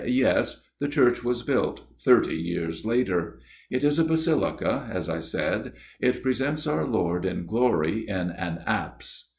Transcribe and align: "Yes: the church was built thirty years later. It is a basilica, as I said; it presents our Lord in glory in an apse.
"Yes: 0.03 0.63
the 0.79 0.87
church 0.87 1.23
was 1.23 1.43
built 1.43 1.81
thirty 2.03 2.33
years 2.35 2.83
later. 2.83 3.37
It 3.69 3.83
is 3.83 3.99
a 3.99 4.03
basilica, 4.03 4.89
as 4.91 5.07
I 5.07 5.19
said; 5.19 5.73
it 5.99 6.23
presents 6.23 6.65
our 6.65 6.87
Lord 6.87 7.23
in 7.23 7.45
glory 7.45 8.07
in 8.09 8.31
an 8.31 8.63
apse. 8.65 9.29